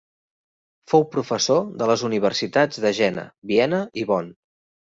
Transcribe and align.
Fou 0.93 1.05
professor 1.15 1.61
de 1.83 1.91
les 1.93 2.05
universitats 2.09 2.81
de 2.87 2.95
Jena, 3.03 3.29
Viena 3.53 3.85
i 4.05 4.11
Bonn. 4.15 4.37